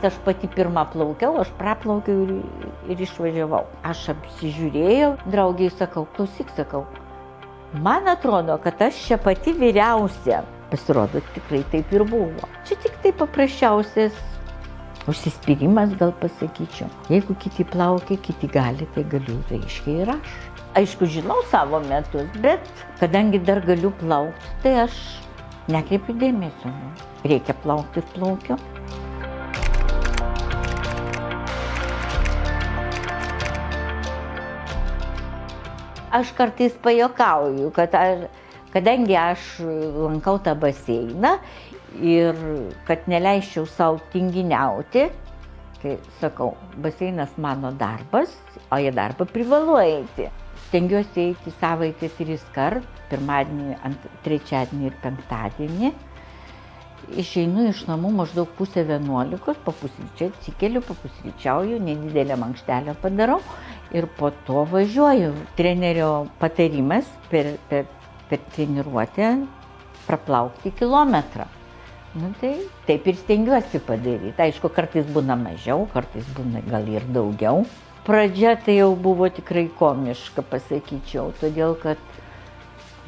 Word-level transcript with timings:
Aš 0.00 0.16
pati 0.24 0.48
pirmą 0.48 0.82
plaukiau, 0.92 1.36
aš 1.38 1.50
praplaukiau 1.58 2.24
ir, 2.24 2.30
ir 2.92 3.02
išvažiavau. 3.04 3.62
Aš 3.86 4.08
apsižiūrėjau, 4.14 5.10
draugiai 5.30 5.72
sakau, 5.72 6.06
klausyk, 6.16 6.48
sakau, 6.56 6.82
man 7.84 8.08
atrodo, 8.10 8.56
kad 8.64 8.80
aš 8.88 8.98
čia 9.06 9.20
pati 9.22 9.54
vyriausia. 9.56 10.40
Pasirodo, 10.72 11.22
tikrai 11.36 11.62
taip 11.72 11.92
ir 11.94 12.04
buvo. 12.08 12.48
Čia 12.66 12.80
tik 12.82 12.96
tai 13.04 13.12
paprasčiausias 13.22 14.16
užsispyrimas, 15.10 15.92
gal 16.00 16.14
pasakyčiau. 16.22 16.88
Jeigu 17.12 17.36
kiti 17.42 17.66
plaukia, 17.68 18.18
kiti 18.24 18.50
gali, 18.50 18.88
tai 18.94 19.04
galiu, 19.10 19.38
reiškia 19.50 19.96
ir 20.04 20.14
aš. 20.16 20.34
Aišku, 20.78 21.08
žinau 21.10 21.40
savo 21.50 21.82
metus, 21.86 22.28
bet 22.44 22.66
kadangi 23.02 23.42
dar 23.42 23.62
galiu 23.66 23.90
plaukti, 24.02 24.56
tai 24.62 24.76
aš 24.86 24.98
nekreipiu 25.70 26.16
dėmesio. 26.20 26.74
Nu. 26.74 26.92
Reikia 27.26 27.58
plaukti 27.64 28.00
ir 28.00 28.12
plaukiu. 28.14 28.60
aš 36.10 36.32
kartais 36.36 36.74
pajokauju, 36.82 37.70
kad 37.70 37.94
aš, 37.94 38.26
kadangi 38.74 39.16
aš 39.16 39.58
lankau 39.94 40.38
tą 40.42 40.54
baseiną 40.58 41.36
ir 41.98 42.36
kad 42.86 43.08
neleisčiau 43.10 43.66
savo 43.66 44.00
tinginiauti, 44.12 45.08
tai 45.82 45.96
sakau, 46.20 46.54
baseinas 46.76 47.32
mano 47.40 47.72
darbas, 47.72 48.32
o 48.70 48.76
į 48.76 48.92
darbą 48.94 49.26
privalu 49.26 49.78
eiti. 49.80 50.28
Stengiuosi 50.68 51.30
eiti 51.30 51.52
savaitę 51.58 52.10
tris 52.18 52.44
kart, 52.54 52.86
pirmadienį, 53.10 53.74
ant, 53.86 54.06
trečiadienį 54.24 54.90
ir 54.90 54.96
penktadienį. 55.02 55.92
Išeinu 57.18 57.64
iš 57.70 57.86
namų 57.88 58.10
maždaug 58.20 58.50
pusę 58.58 58.84
vienuolikos, 58.86 59.56
papusryčiai 59.64 60.28
atsikeliu, 60.30 60.82
papusryčiauju, 60.84 61.80
nedidelę 61.82 62.36
mankštelę 62.38 62.94
padarau 63.02 63.40
ir 63.96 64.06
po 64.18 64.30
to 64.46 64.66
važiuoju. 64.70 65.32
Trenerio 65.58 66.10
patarimas 66.38 67.08
per, 67.32 67.56
per, 67.72 67.88
per 68.28 68.44
treniruotę 68.52 69.32
praplaukti 70.06 70.70
kilometrą. 70.76 71.48
Nu, 72.12 72.32
tai 72.40 72.56
taip 72.86 73.06
ir 73.06 73.14
stengiuosi 73.14 73.78
padaryti. 73.86 74.34
Aišku, 74.42 74.72
kartais 74.74 75.06
būna 75.06 75.36
mažiau, 75.38 75.84
kartais 75.92 76.26
būna 76.34 76.62
gal 76.66 76.88
ir 76.90 77.06
daugiau. 77.06 77.62
Pradžia 78.02 78.56
tai 78.58 78.80
jau 78.80 78.96
buvo 78.98 79.28
tikrai 79.30 79.68
komiška, 79.78 80.42
pasakyčiau, 80.50 81.30
todėl 81.38 81.76
kad 81.78 82.00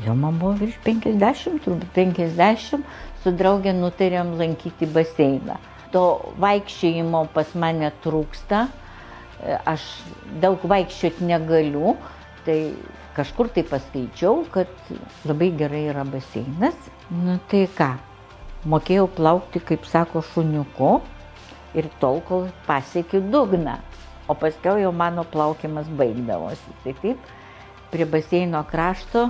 jau 0.04 0.14
man 0.14 0.38
buvo 0.38 0.52
virš 0.60 0.76
50, 0.84 1.58
turbūt 1.64 1.90
50, 1.96 2.86
su 3.24 3.32
draugė 3.34 3.74
nutarėm 3.74 4.36
lankyti 4.38 4.86
baseiną. 4.86 5.58
To 5.90 6.04
vaikščiojimo 6.40 7.24
pas 7.34 7.50
mane 7.58 7.90
trūksta, 8.04 8.68
aš 9.66 9.88
daug 10.44 10.62
vaikščioti 10.62 11.26
negaliu, 11.26 11.96
tai 12.46 12.60
kažkur 13.16 13.50
tai 13.50 13.66
paskaičiau, 13.66 14.46
kad 14.54 14.70
labai 15.26 15.50
gerai 15.58 15.88
yra 15.90 16.06
baseinas. 16.08 16.78
Nu 17.10 17.40
tai 17.50 17.66
ką, 17.66 17.90
mokėjau 18.68 19.08
plaukti, 19.10 19.62
kaip 19.62 19.86
sako, 19.88 20.22
šuniuku 20.32 20.92
ir 21.78 21.88
tol, 22.00 22.20
kol 22.26 22.48
pasiekiu 22.66 23.22
dugną. 23.32 23.78
O 24.30 24.36
paskiau 24.38 24.78
jau 24.78 24.92
mano 24.94 25.24
plaukimas 25.28 25.88
baigdavosi. 25.98 26.76
Tai 26.84 26.94
taip, 27.02 27.30
prie 27.90 28.06
baseino 28.08 28.62
krašto 28.70 29.28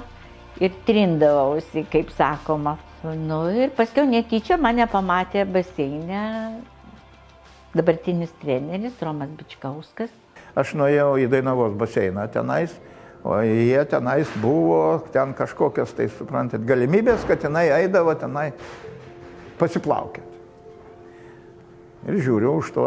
ir 0.60 0.74
trindavausi, 0.86 1.86
kaip 1.90 2.12
sakoma. 2.16 2.76
Nu 3.02 3.44
ir 3.50 3.72
paskiau 3.74 4.06
netyčia 4.06 4.60
mane 4.60 4.86
pamatė 4.86 5.46
baseinė 5.48 6.22
dabartinis 7.74 8.30
treneris 8.42 9.00
Romas 9.02 9.32
Bičkauskas. 9.38 10.12
Aš 10.54 10.74
nuėjau 10.76 11.16
į 11.22 11.30
Dainavos 11.32 11.72
baseiną 11.80 12.26
tenais, 12.30 12.74
o 13.24 13.38
jie 13.40 13.80
tenais 13.88 14.28
buvo, 14.42 15.00
ten 15.14 15.32
kažkokios, 15.34 15.94
tai 15.96 16.10
suprantat, 16.12 16.66
galimybės, 16.68 17.24
kad 17.24 17.42
jinai 17.46 17.70
eidavo 17.80 18.12
tenai 18.20 18.50
pasiplaukėt. 19.60 20.28
Ir 22.02 22.16
žiūriu 22.18 22.56
už 22.58 22.72
to, 22.74 22.84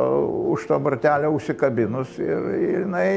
už 0.52 0.66
to 0.68 0.78
bartelio 0.84 1.30
užsikabinus 1.38 2.18
ir, 2.20 2.50
ir 2.52 2.82
jinai 2.82 3.12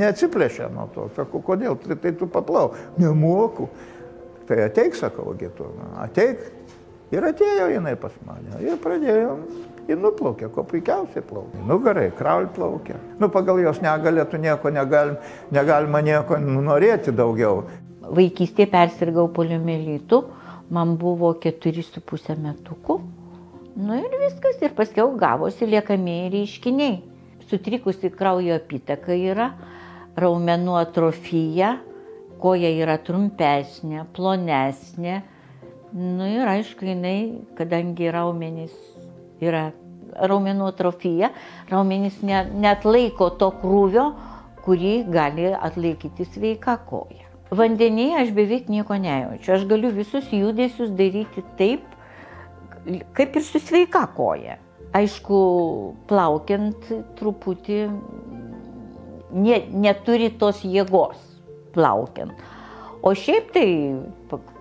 neatsiplėšė 0.00 0.70
nuo 0.72 0.86
to. 0.94 1.10
Sakau, 1.16 1.42
kodėl, 1.44 1.76
tai, 1.82 1.98
tai 2.00 2.14
tu 2.16 2.28
paplau. 2.30 2.70
Nemoku. 2.96 3.68
Tai 4.48 4.62
ateik, 4.64 4.96
sakau, 4.96 5.34
gitu, 5.36 5.68
ateik. 6.00 6.40
Ir 7.12 7.28
atėjo 7.28 7.68
jinai 7.74 7.92
pas 8.00 8.16
mane. 8.24 8.56
Ir 8.64 8.80
pradėjom 8.80 9.44
Ji 9.88 9.96
nuplaukė, 9.98 10.46
kuo 10.54 10.62
puikiausiai 10.68 11.24
plaukė. 11.26 11.60
Nu 11.66 11.78
gerai, 11.82 12.06
kraul 12.14 12.46
plaukė. 12.54 12.94
Nu 13.18 13.26
pagal 13.34 13.58
jos 13.64 13.80
negalė, 13.82 14.24
tu 14.30 14.38
nieko 14.38 14.70
negalim, 14.70 15.16
negalima 15.50 16.02
nieko 16.06 16.38
norėti 16.38 17.14
daugiau. 17.18 17.64
Vaikystėje 18.02 18.68
persirgau 18.70 19.26
poliomelitu, 19.34 20.22
man 20.72 20.96
buvo 21.00 21.34
4,5 21.36 22.38
metukų. 22.40 22.98
Nu 23.76 23.96
ir 23.96 24.16
viskas, 24.20 24.58
ir 24.60 24.74
paskiau 24.76 25.14
gavosi 25.20 25.68
liekamieji 25.68 26.32
reiškiniai. 26.34 26.98
Sutrikusi 27.48 28.10
kraujo 28.12 28.56
apytaka 28.56 29.16
yra, 29.16 29.50
raumenų 30.16 30.76
atrofija, 30.80 31.76
koja 32.42 32.72
yra 32.82 32.98
trumpesnė, 33.04 34.06
plonesnė. 34.16 35.20
Nu 35.92 36.28
ir 36.28 36.48
aišku, 36.48 36.88
jinai, 36.88 37.16
kadangi 37.58 38.08
raumenys 38.12 38.76
yra 39.44 39.70
raumenų 40.28 40.68
atrofija, 40.72 41.32
raumenys 41.72 42.20
ne, 42.24 42.44
net 42.60 42.86
laiko 42.88 43.30
to 43.40 43.50
krūvio, 43.60 44.10
kurį 44.64 44.94
gali 45.12 45.50
atlaikyti 45.52 46.28
sveika 46.28 46.76
koja. 46.88 47.21
Vandenyje 47.52 48.16
aš 48.16 48.30
beveik 48.32 48.68
nieko 48.72 48.96
nejaučiu, 48.96 49.52
aš 49.58 49.66
galiu 49.68 49.90
visus 49.92 50.30
judesius 50.32 50.92
daryti 50.96 51.42
taip, 51.58 51.84
kaip 53.12 53.36
ir 53.36 53.44
su 53.44 53.60
sveika 53.60 54.06
koja. 54.16 54.56
Aišku, 54.96 55.36
plaukiant 56.08 56.88
truputį 57.18 57.78
ne, 59.36 59.60
neturi 59.84 60.30
tos 60.40 60.64
jėgos 60.64 61.20
plaukiant. 61.76 62.32
O 63.02 63.12
šiaip 63.18 63.52
tai 63.52 63.68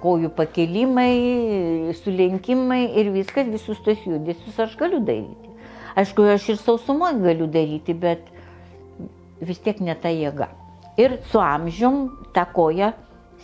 kojų 0.02 0.31
pakelimai, 0.35 1.94
sulenkimai 2.00 2.85
ir 3.00 3.12
viskas, 3.16 3.47
visus 3.53 3.79
tos 3.85 4.03
judesius 4.08 4.59
aš 4.59 4.75
galiu 4.79 5.00
daryti. 5.00 5.52
Aišku, 5.96 6.25
aš 6.35 6.50
ir 6.53 6.59
sausumoje 6.59 7.19
galiu 7.23 7.47
daryti, 7.52 7.96
bet 7.96 8.28
vis 9.40 9.63
tiek 9.63 9.79
ne 9.84 9.96
ta 9.96 10.12
jėga. 10.12 10.52
Ir 10.97 11.18
su 11.31 11.40
amžium 11.40 12.09
ta 12.34 12.46
koja 12.46 12.91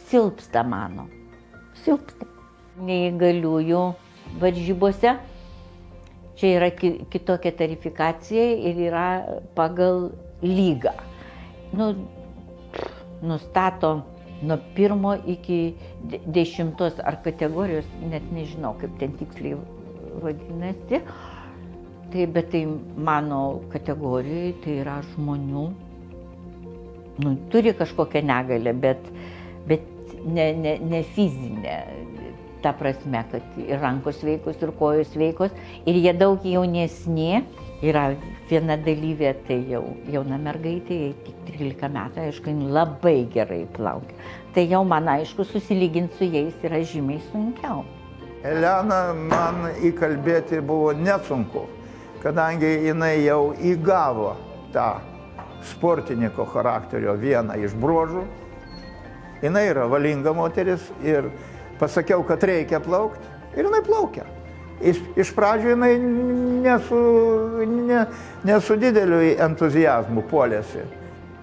silpsta 0.09 0.63
mano. 0.63 1.07
Silpsta. 1.83 2.27
Neįgaliųjų 2.77 3.79
varžybose 4.37 5.15
čia 6.37 6.51
yra 6.59 6.67
kitokia 7.09 7.51
tarifikacija 7.57 8.43
ir 8.69 8.81
yra 8.89 9.07
pagal 9.57 10.11
lygą. 10.43 10.93
Nu, 11.73 11.87
nustato 13.21 13.95
nuo 14.41 14.57
pirmo 14.75 15.15
iki 15.25 15.75
dešimtos 16.25 16.99
ar 17.03 17.17
kategorijos, 17.23 17.87
net 18.11 18.29
nežinau, 18.31 18.75
kaip 18.77 18.93
ten 18.99 19.17
tiksliai 19.17 19.57
vadinasi. 20.21 21.01
Tai, 22.11 22.23
bet 22.31 22.51
tai 22.53 22.63
mano 22.95 23.59
kategorijoje 23.73 24.53
tai 24.63 24.77
yra 24.83 25.01
žmonių, 25.09 25.65
nu, 27.23 27.35
turi 27.51 27.73
kažkokią 27.73 28.23
negalę, 28.25 28.73
bet, 28.73 29.11
bet 29.67 29.81
ne, 30.25 30.53
ne, 30.53 30.77
ne 30.79 31.03
fizinę. 31.03 31.83
Ta 32.61 32.73
prasme, 32.73 33.21
kad 33.31 33.57
ir 33.61 33.79
rankos 33.79 34.23
veikos, 34.25 34.57
ir 34.61 34.71
kojos 34.79 35.13
veikos, 35.15 35.53
ir 35.85 35.97
jie 36.01 36.13
daug 36.17 36.45
jaunesni, 36.45 37.43
yra 37.85 38.07
viena 38.49 38.77
dalyvė, 38.81 39.33
tai 39.47 39.59
jau 39.69 39.83
jauna 40.09 40.39
mergaitė, 40.41 40.97
jai 41.03 41.11
tik 41.25 41.43
13 41.51 41.91
metų, 41.93 42.23
aišku, 42.25 42.55
labai 42.73 43.19
gerai 43.33 43.61
plaukia. 43.75 44.17
Tai 44.55 44.65
jau 44.65 44.81
man 44.89 45.09
aišku, 45.13 45.45
susilyginti 45.45 46.17
su 46.17 46.29
jais 46.33 46.65
yra 46.65 46.81
žymiai 46.81 47.21
sunkiau. 47.29 47.85
Elena 48.47 49.13
man 49.13 49.67
įkalbėti 49.85 50.61
buvo 50.65 50.93
nesunku, 50.97 51.67
kadangi 52.23 52.69
jinai 52.87 53.19
jau 53.25 53.51
įgavo 53.61 54.33
tą 54.73 54.89
sportininko 55.73 56.45
charakterio 56.53 57.15
vieną 57.19 57.57
iš 57.63 57.75
bruožų. 57.77 58.23
Jinai 59.43 59.67
yra 59.69 59.85
valinga 59.89 60.33
moteris 60.33 60.83
ir 61.05 61.29
pasakiau, 61.79 62.23
kad 62.25 62.43
reikia 62.43 62.81
plaukti 62.81 63.27
ir 63.57 63.67
jinai 63.67 63.83
plaukia. 63.85 64.25
Iš, 64.77 64.99
iš 65.17 65.31
pradžių 65.33 65.73
jinai 65.73 65.93
nesu, 66.65 67.01
ne, 67.65 68.03
nesu 68.45 68.77
dideliu 68.77 69.21
entuzijazmu 69.47 70.23
polėsi. 70.29 70.85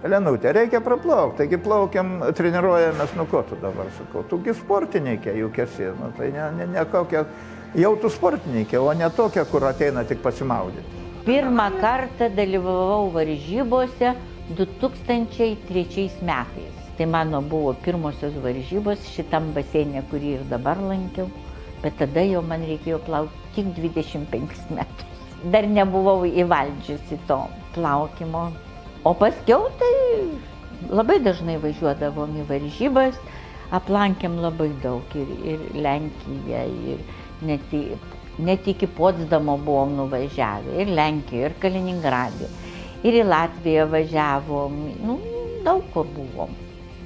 Lenutė, 0.05 0.51
reikia 0.53 0.83
praplaukti, 0.85 1.39
taigi 1.41 1.59
plaukiam, 1.65 2.19
treniruojamės, 2.37 3.15
nu 3.17 3.25
ko 3.31 3.41
tu 3.49 3.57
dabar 3.63 3.89
sakau, 3.97 4.21
tugi 4.29 4.53
sportininkė 4.53 5.33
juk 5.39 5.63
esi, 5.65 5.89
nu, 5.97 6.11
tai 6.19 6.29
ne, 6.35 6.51
ne, 6.59 6.67
ne 6.75 6.85
kokia, 6.93 7.25
jau 7.81 7.95
tu 8.03 8.11
sportininkė, 8.13 8.77
o 8.85 8.93
ne 8.93 9.09
tokia, 9.17 9.47
kur 9.49 9.65
ateina 9.71 10.05
tik 10.05 10.21
pasimaudyti. 10.23 11.04
Pirmą 11.25 11.71
kartą 11.81 12.29
dalyvavau 12.37 13.11
varžybose 13.15 14.15
2003 14.59 16.09
metais. 16.23 16.75
Tai 16.99 17.07
mano 17.07 17.41
buvo 17.43 17.73
pirmosios 17.87 18.37
varžybos 18.45 19.09
šitam 19.15 19.51
baseinė, 19.57 20.05
kurį 20.11 20.37
ir 20.39 20.45
dabar 20.51 20.79
lankiau, 20.79 21.27
bet 21.83 21.97
tada 21.99 22.23
jau 22.23 22.45
man 22.45 22.63
reikėjo 22.69 23.01
plaukti 23.09 23.57
tik 23.57 23.73
25 23.81 24.77
metus. 24.77 25.25
Dar 25.51 25.67
nebuvau 25.67 26.23
įvaldžiusi 26.29 27.19
to 27.29 27.41
plaukimo 27.75 28.47
O 29.05 29.13
paskiau 29.13 29.67
tai 29.81 29.97
labai 30.89 31.19
dažnai 31.21 31.59
važiuodavom 31.61 32.39
į 32.41 32.45
varžybas, 32.49 33.19
aplankėm 33.77 34.39
labai 34.41 34.71
daug 34.81 35.17
ir, 35.21 35.33
ir 35.45 35.67
Lenkiją, 35.77 36.63
ir 36.93 37.03
net, 37.45 37.75
į, 37.77 37.99
net 38.39 38.67
iki 38.67 38.87
Potsdamo 38.87 39.57
buvom 39.59 39.95
nuvažiavę, 39.99 40.79
ir 40.83 40.93
Lenkiją, 40.97 41.49
ir 41.49 41.57
Kaliningradį, 41.63 42.51
ir 43.07 43.19
į 43.21 43.25
Latviją 43.29 43.87
važiavom, 43.93 44.79
nu, 45.07 45.19
daug 45.65 45.85
kur 45.95 46.09
buvom. 46.17 46.55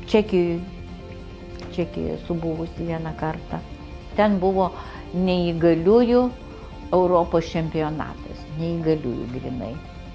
Čekijoje, 0.09 0.61
Čekijoje 1.75 2.15
esu 2.17 2.35
buvusi 2.35 2.89
vieną 2.89 3.13
kartą. 3.21 3.61
Ten 4.17 4.39
buvo 4.41 4.71
neįgaliųjų 5.15 6.23
Europos 6.93 7.51
čempionatas, 7.53 8.41
neįgaliųjų 8.59 9.29
grinai. 9.37 9.75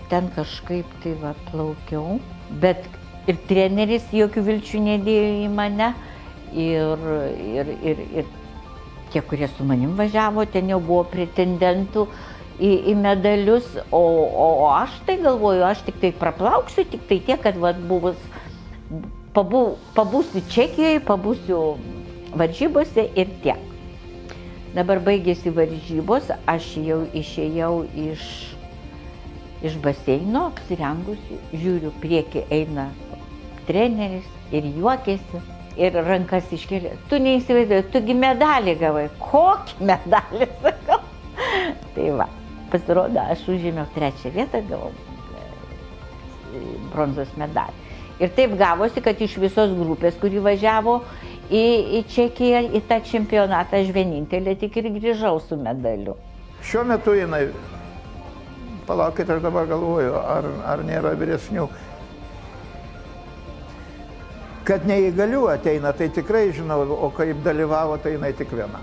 Ten 0.09 0.27
kažkaip 0.35 0.89
tai 1.03 1.13
va 1.21 1.31
plaukiau, 1.51 2.17
bet 2.61 2.83
ir 3.29 3.37
treneris 3.47 4.09
jokių 4.13 4.43
vilčių 4.49 4.81
nedėjo 4.89 5.29
į 5.45 5.51
mane. 5.53 5.93
Ir, 6.53 6.99
ir, 7.41 7.69
ir, 7.81 8.01
ir 8.13 8.27
tie, 9.13 9.23
kurie 9.25 9.49
su 9.51 9.65
manim 9.67 9.95
važiavo, 9.99 10.45
ten 10.49 10.71
jau 10.73 10.79
buvo 10.83 11.03
pretendentų 11.11 12.07
į, 12.59 12.71
į 12.91 12.95
medalius, 12.99 13.67
o, 13.89 14.01
o, 14.01 14.47
o 14.65 14.69
aš 14.73 14.95
tai 15.07 15.17
galvoju, 15.23 15.65
aš 15.67 15.83
tik 15.87 15.99
tai 16.01 16.13
praplauksiu, 16.17 16.85
tik 16.89 17.05
tai 17.09 17.19
tiek, 17.25 17.41
kad 17.43 17.59
va, 17.61 17.73
buvus, 17.73 18.17
pabū, 19.35 19.65
pabūsiu 19.97 20.43
Čekijoje, 20.53 21.03
pabūsiu 21.07 21.61
varžybose 22.37 23.07
ir 23.13 23.31
tiek. 23.45 23.69
Dabar 24.73 24.97
baigėsi 25.05 25.53
varžybos, 25.53 26.31
aš 26.49 26.73
jau 26.81 27.03
išėjau 27.13 27.75
iš 28.09 28.25
iš 29.63 29.77
baseino 29.79 30.49
apsirengusi, 30.49 31.37
žiūriu, 31.55 31.93
prieki 32.03 32.43
eina 32.51 32.89
treneris 33.67 34.27
ir 34.51 34.65
juokiasi 34.75 35.39
ir 35.79 35.97
rankas 36.05 36.49
iškėlė. 36.53 36.93
Tu 37.09 37.19
neįsivaizduoji, 37.23 37.87
tugi 37.93 38.15
medalį 38.17 38.75
gavai. 38.81 39.07
Kokį 39.21 39.87
medalį, 39.89 40.49
sakau. 40.63 40.99
tai 41.95 42.09
va, 42.19 42.27
pasirodo, 42.71 43.23
aš 43.33 43.45
užėmiau 43.55 43.87
trečią 43.95 44.33
vietą, 44.35 44.61
gavau 44.69 44.91
e, 44.93 46.63
bronzos 46.93 47.33
medalį. 47.39 47.79
Ir 48.21 48.31
taip 48.37 48.53
gavosi, 48.59 49.01
kad 49.03 49.19
iš 49.21 49.39
visos 49.41 49.73
grupės, 49.75 50.17
kuri 50.21 50.41
važiavo 50.43 50.99
į, 51.49 51.63
į 51.99 52.03
Čekiją, 52.13 52.61
į 52.77 52.83
tą 52.89 52.99
čempionatą, 53.07 53.81
aš 53.81 53.89
vienintelė 53.95 54.53
tik 54.61 54.77
ir 54.79 54.91
grįžau 54.93 55.39
su 55.41 55.57
medaliu. 55.59 56.15
Šiuo 56.63 56.85
metu 56.87 57.15
jinai 57.17 57.47
palaukit, 58.87 59.29
aš 59.29 59.41
dabar 59.43 59.67
galvoju, 59.67 60.13
ar, 60.13 60.47
ar 60.69 60.83
nėra 60.85 61.15
vyresnių. 61.19 61.67
Kad 64.63 64.85
neįgalių 64.87 65.47
ateina, 65.51 65.91
tai 65.91 66.07
tikrai 66.13 66.45
žinau, 66.55 66.85
o 66.95 67.09
kaip 67.15 67.41
dalyvavo, 67.43 67.97
tai 67.99 68.15
jinai 68.15 68.31
tik 68.37 68.53
viena. 68.55 68.79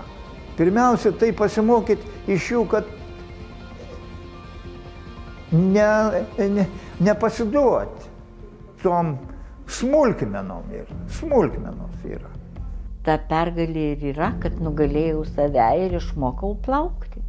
Pirmiausia, 0.57 1.13
tai 1.17 1.31
pasimokyti 1.33 2.29
iš 2.29 2.51
jų, 2.53 2.65
kad 2.69 2.89
ne, 5.51 5.87
ne, 6.37 6.67
nepasiduoti 7.01 8.11
tom 8.83 9.15
smulkmenom 9.71 10.69
ir 10.75 10.89
smulkmenos 11.17 12.05
yra. 12.05 12.29
Ta 13.05 13.17
pergalė 13.29 13.87
ir 13.95 14.05
yra, 14.11 14.33
kad 14.41 14.59
nugalėjau 14.61 15.23
save 15.31 15.67
ir 15.87 15.97
išmokau 15.97 16.53
plaukti. 16.65 17.23